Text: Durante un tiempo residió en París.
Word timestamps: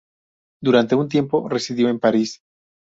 Durante 0.63 0.95
un 0.95 1.07
tiempo 1.07 1.47
residió 1.47 1.87
en 1.87 1.99
París. 1.99 2.41